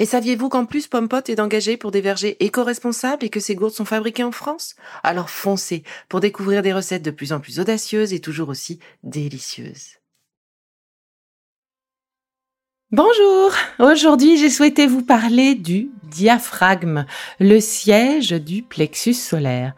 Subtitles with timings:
[0.00, 3.74] Et saviez-vous qu'en plus Pompot est engagé pour des vergers éco-responsables et que ces gourdes
[3.74, 4.76] sont fabriquées en France?
[5.02, 9.96] Alors foncez pour découvrir des recettes de plus en plus audacieuses et toujours aussi délicieuses.
[12.90, 17.06] Bonjour, aujourd'hui j'ai souhaité vous parler du diaphragme,
[17.40, 19.74] le siège du plexus solaire.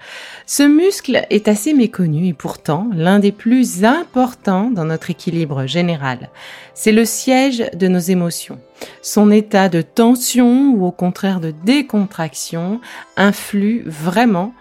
[0.46, 6.30] Ce muscle est assez méconnu et pourtant l'un des plus importants dans notre équilibre général.
[6.74, 8.58] C'est le siège de nos émotions.
[9.02, 12.80] Son état de tension ou au contraire de décontraction
[13.16, 14.54] influe vraiment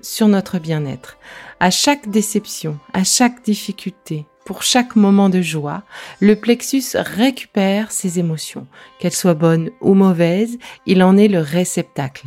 [0.00, 1.16] sur notre bien-être.
[1.60, 5.82] À chaque déception, à chaque difficulté, pour chaque moment de joie,
[6.20, 8.66] le plexus récupère ses émotions.
[8.98, 12.26] Qu'elles soient bonnes ou mauvaises, il en est le réceptacle.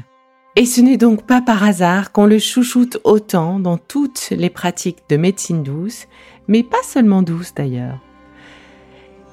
[0.56, 5.04] Et ce n'est donc pas par hasard qu'on le chouchoute autant dans toutes les pratiques
[5.10, 6.08] de médecine douce,
[6.48, 8.00] mais pas seulement douce d'ailleurs.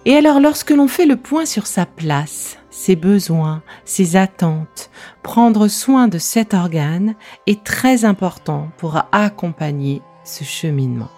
[0.05, 4.91] Et alors lorsque l'on fait le point sur sa place, ses besoins, ses attentes,
[5.23, 7.15] prendre soin de cet organe
[7.47, 11.11] est très important pour accompagner ce cheminement.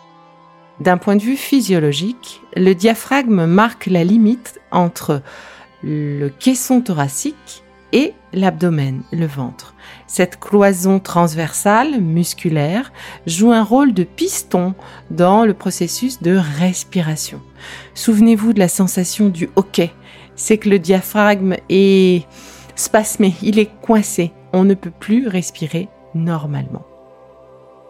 [0.81, 5.23] D'un point de vue physiologique, le diaphragme marque la limite entre
[5.83, 7.63] le caisson thoracique
[7.93, 9.75] et l'abdomen, le ventre.
[10.09, 12.93] Cette cloison transversale musculaire
[13.27, 14.75] joue un rôle de piston
[15.13, 17.41] dans le processus de respiration.
[17.95, 19.93] Souvenez-vous de la sensation du hoquet.
[20.35, 22.27] C'est que le diaphragme est
[22.75, 24.33] spasmé, il est coincé.
[24.53, 26.85] On ne peut plus respirer normalement.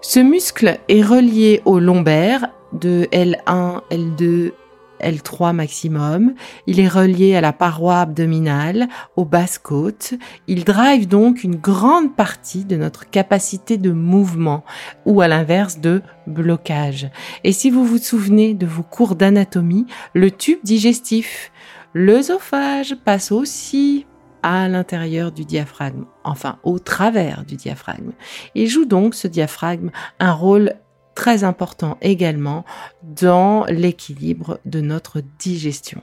[0.03, 4.52] Ce muscle est relié au lombaire de L1, L2,
[5.00, 6.34] L3 maximum.
[6.66, 10.14] Il est relié à la paroi abdominale, aux basses côtes.
[10.46, 14.64] Il drive donc une grande partie de notre capacité de mouvement
[15.04, 17.10] ou à l'inverse de blocage.
[17.44, 21.52] Et si vous vous souvenez de vos cours d'anatomie, le tube digestif,
[21.92, 24.06] l'œsophage passe aussi
[24.42, 28.12] à l'intérieur du diaphragme, enfin au travers du diaphragme.
[28.54, 30.74] Il joue donc ce diaphragme un rôle
[31.14, 32.64] très important également
[33.02, 36.02] dans l'équilibre de notre digestion.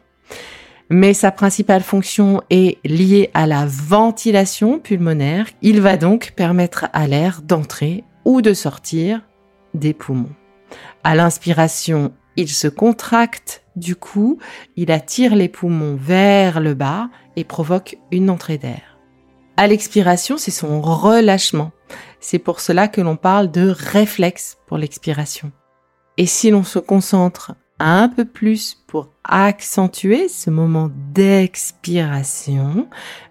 [0.89, 5.47] Mais sa principale fonction est liée à la ventilation pulmonaire.
[5.61, 9.21] Il va donc permettre à l'air d'entrer ou de sortir
[9.73, 10.35] des poumons.
[11.03, 14.37] À l'inspiration, il se contracte du coup,
[14.75, 18.90] il attire les poumons vers le bas et provoque une entrée d'air.
[19.61, 21.71] À l'expiration, c'est son relâchement.
[22.19, 25.51] C'est pour cela que l'on parle de réflexe pour l'expiration.
[26.17, 32.87] Et si l'on se concentre un peu plus pour accentuer ce moment d'expiration,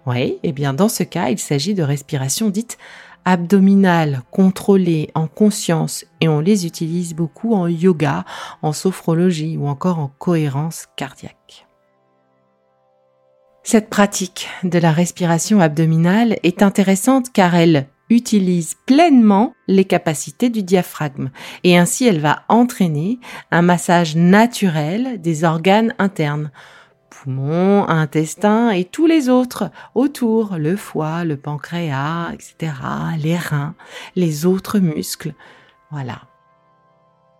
[0.06, 2.78] oui, et eh bien dans ce cas, il s'agit de respiration dite
[3.24, 8.24] abdominale, contrôlée, en conscience, et on les utilise beaucoup en yoga,
[8.62, 11.66] en sophrologie ou encore en cohérence cardiaque.
[13.70, 20.64] Cette pratique de la respiration abdominale est intéressante car elle utilise pleinement les capacités du
[20.64, 21.30] diaphragme
[21.62, 23.20] et ainsi elle va entraîner
[23.52, 26.50] un massage naturel des organes internes
[27.10, 32.72] poumons, intestins et tous les autres autour, le foie, le pancréas, etc.,
[33.20, 33.76] les reins,
[34.16, 35.32] les autres muscles.
[35.92, 36.22] Voilà.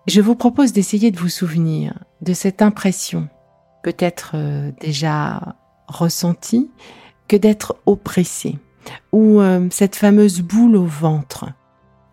[0.06, 3.28] Je vous propose d'essayer de vous souvenir de cette impression,
[3.82, 5.56] peut-être euh, déjà
[5.90, 6.70] ressentie,
[7.28, 8.58] que d'être oppressé
[9.12, 11.46] ou euh, cette fameuse boule au ventre,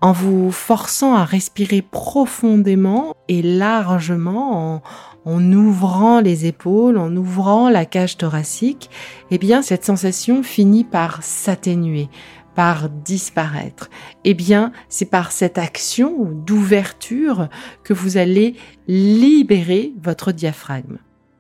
[0.02, 4.82] en vous forçant à respirer profondément et largement, en,
[5.26, 8.90] en ouvrant les épaules, en ouvrant la cage thoracique,
[9.32, 12.10] eh bien cette sensation finit par s'atténuer,
[12.54, 13.90] par disparaître.
[14.24, 17.50] Eh bien, c'est par cette action d'ouverture
[17.84, 18.56] que vous allez
[18.88, 20.98] libérer votre diaphragme.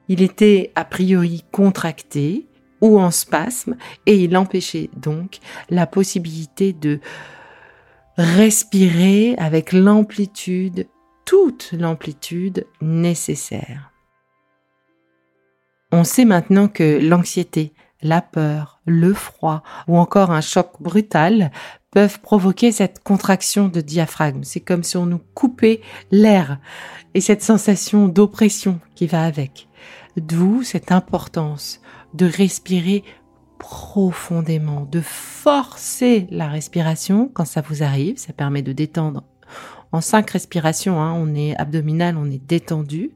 [0.07, 2.47] Il était a priori contracté,
[2.81, 3.75] ou en spasme
[4.05, 5.39] et il empêchait donc
[5.69, 6.99] la possibilité de
[8.17, 10.87] respirer avec l'amplitude,
[11.25, 13.91] toute l'amplitude nécessaire.
[15.91, 21.51] On sait maintenant que l'anxiété, la peur, le froid ou encore un choc brutal
[21.97, 24.43] peuvent provoquer cette contraction de diaphragme.
[24.43, 26.59] C'est comme si on nous coupait l'air
[27.15, 29.67] et cette sensation d'oppression qui va avec.
[30.15, 31.81] D'où cette importance
[32.13, 33.03] de respirer
[33.57, 38.19] profondément, de forcer la respiration quand ça vous arrive.
[38.19, 39.23] Ça permet de détendre.
[39.91, 43.09] En cinq respirations, hein, on est abdominal, on est détendu.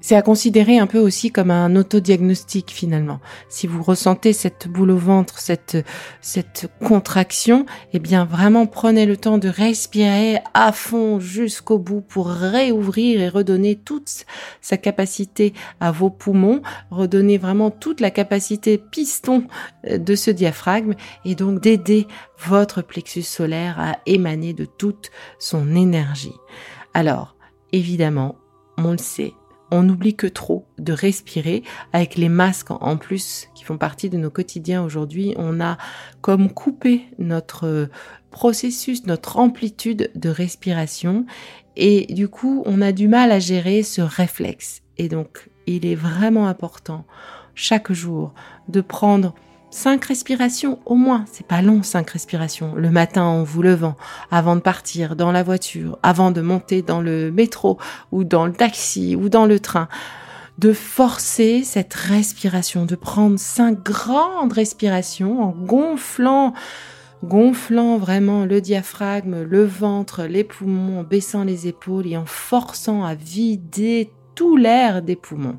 [0.00, 3.20] C'est à considérer un peu aussi comme un autodiagnostic finalement.
[3.48, 5.76] Si vous ressentez cette boule au ventre, cette,
[6.20, 12.28] cette contraction, eh bien vraiment prenez le temps de respirer à fond jusqu'au bout pour
[12.28, 14.24] réouvrir et redonner toute
[14.60, 19.46] sa capacité à vos poumons, redonner vraiment toute la capacité piston
[19.86, 20.94] euh, de ce diaphragme
[21.24, 22.06] et donc d'aider
[22.38, 26.34] votre plexus solaire à émaner de toute son énergie.
[26.94, 27.36] Alors,
[27.72, 28.36] évidemment,
[28.78, 29.34] on le sait,
[29.70, 31.62] on n'oublie que trop de respirer
[31.92, 35.34] avec les masques en plus qui font partie de nos quotidiens aujourd'hui.
[35.36, 35.78] On a
[36.20, 37.88] comme coupé notre
[38.30, 41.26] processus, notre amplitude de respiration
[41.76, 44.82] et du coup on a du mal à gérer ce réflexe.
[44.98, 47.04] Et donc il est vraiment important
[47.54, 48.32] chaque jour
[48.68, 49.34] de prendre
[49.72, 53.96] Cinq respirations au moins, c'est pas long cinq respirations, le matin en vous levant,
[54.32, 57.78] avant de partir dans la voiture, avant de monter dans le métro
[58.10, 59.86] ou dans le taxi ou dans le train,
[60.58, 66.52] de forcer cette respiration, de prendre cinq grandes respirations en gonflant
[67.22, 73.04] gonflant vraiment le diaphragme, le ventre, les poumons, en baissant les épaules et en forçant
[73.04, 75.58] à vider tout l'air des poumons.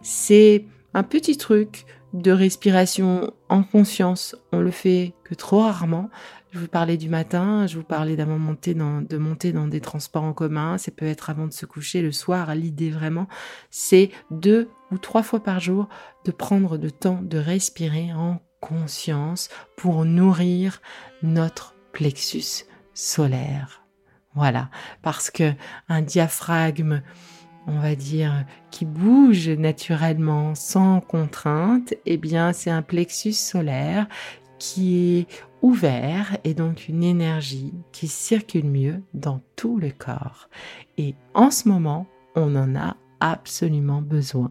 [0.00, 1.86] C'est un petit truc
[2.16, 4.36] de respiration en conscience.
[4.52, 6.10] On le fait que trop rarement.
[6.52, 9.80] Je vous parlais du matin, je vous parlais d'avant monter dans, de monter dans des
[9.80, 10.78] transports en commun.
[10.78, 12.54] Ça peut être avant de se coucher le soir.
[12.54, 13.28] L'idée vraiment,
[13.70, 15.88] c'est deux ou trois fois par jour
[16.24, 20.80] de prendre le temps de respirer en conscience pour nourrir
[21.22, 22.64] notre plexus
[22.94, 23.82] solaire.
[24.34, 24.70] Voilà,
[25.02, 25.52] parce que
[25.88, 27.02] un diaphragme
[27.66, 34.06] on va dire, qui bouge naturellement sans contrainte, eh bien, c'est un plexus solaire
[34.58, 35.26] qui est
[35.62, 40.48] ouvert et donc une énergie qui circule mieux dans tout le corps.
[40.96, 44.50] Et en ce moment, on en a absolument besoin.